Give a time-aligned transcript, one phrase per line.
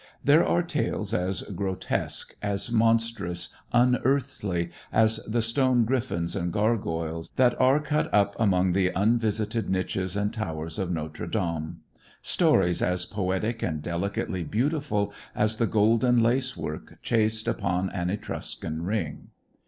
[0.23, 7.53] There are tales as grotesque, as monstrous, unearthly as the stone griffens and gargoyles that
[7.61, 11.81] are cut up among the unvisited niches and towers of Notre Dame,
[12.23, 18.81] stories as poetic and delicately beautiful as the golden lace work chased upon an Etruscan
[18.83, 19.27] ring.